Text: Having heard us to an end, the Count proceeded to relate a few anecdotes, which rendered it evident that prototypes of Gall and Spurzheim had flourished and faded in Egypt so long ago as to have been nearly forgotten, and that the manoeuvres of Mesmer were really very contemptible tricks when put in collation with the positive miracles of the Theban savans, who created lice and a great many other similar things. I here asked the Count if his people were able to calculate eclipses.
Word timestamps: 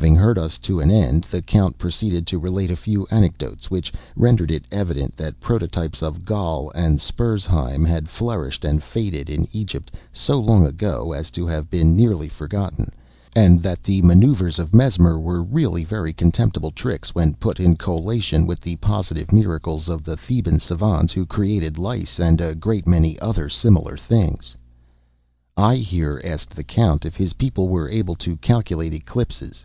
Having 0.00 0.14
heard 0.16 0.38
us 0.38 0.56
to 0.58 0.78
an 0.78 0.88
end, 0.90 1.24
the 1.24 1.42
Count 1.42 1.76
proceeded 1.76 2.24
to 2.28 2.38
relate 2.38 2.70
a 2.70 2.76
few 2.76 3.06
anecdotes, 3.10 3.72
which 3.72 3.92
rendered 4.14 4.48
it 4.50 4.64
evident 4.70 5.16
that 5.16 5.40
prototypes 5.40 6.00
of 6.00 6.24
Gall 6.24 6.70
and 6.76 7.00
Spurzheim 7.00 7.84
had 7.84 8.08
flourished 8.08 8.64
and 8.64 8.82
faded 8.84 9.28
in 9.28 9.48
Egypt 9.52 9.90
so 10.12 10.38
long 10.38 10.64
ago 10.64 11.10
as 11.12 11.28
to 11.32 11.44
have 11.48 11.68
been 11.68 11.96
nearly 11.96 12.28
forgotten, 12.28 12.92
and 13.34 13.62
that 13.64 13.82
the 13.82 14.00
manoeuvres 14.02 14.60
of 14.60 14.72
Mesmer 14.72 15.18
were 15.18 15.42
really 15.42 15.82
very 15.84 16.12
contemptible 16.12 16.70
tricks 16.70 17.12
when 17.14 17.34
put 17.34 17.58
in 17.58 17.74
collation 17.76 18.46
with 18.46 18.60
the 18.60 18.76
positive 18.76 19.32
miracles 19.32 19.88
of 19.88 20.04
the 20.04 20.16
Theban 20.16 20.60
savans, 20.60 21.12
who 21.12 21.26
created 21.26 21.78
lice 21.78 22.20
and 22.20 22.40
a 22.40 22.54
great 22.54 22.86
many 22.86 23.18
other 23.18 23.48
similar 23.48 23.96
things. 23.96 24.56
I 25.56 25.76
here 25.76 26.22
asked 26.24 26.54
the 26.54 26.64
Count 26.64 27.04
if 27.04 27.16
his 27.16 27.32
people 27.32 27.68
were 27.68 27.88
able 27.90 28.14
to 28.14 28.36
calculate 28.36 28.94
eclipses. 28.94 29.64